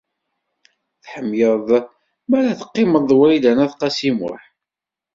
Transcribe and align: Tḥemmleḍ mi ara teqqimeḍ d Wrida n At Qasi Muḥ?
Tḥemmleḍ 1.03 1.67
mi 2.27 2.33
ara 2.37 2.59
teqqimeḍ 2.59 3.03
d 3.05 3.11
Wrida 3.17 3.51
n 3.53 3.63
At 3.65 3.73
Qasi 3.79 4.11
Muḥ? 4.17 4.41